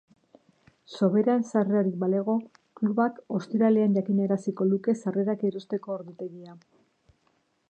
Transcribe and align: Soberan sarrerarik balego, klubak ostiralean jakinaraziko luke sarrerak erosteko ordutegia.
Soberan 0.93 1.45
sarrerarik 1.51 1.99
balego, 2.05 2.35
klubak 2.81 3.21
ostiralean 3.41 4.01
jakinaraziko 4.01 4.71
luke 4.73 4.99
sarrerak 5.05 5.49
erosteko 5.53 5.99
ordutegia. 6.01 6.61